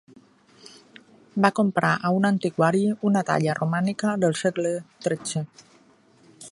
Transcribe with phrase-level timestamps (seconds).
[1.45, 4.75] Va comprar a un antiquari una talla romànica del segle
[5.09, 5.45] tretze.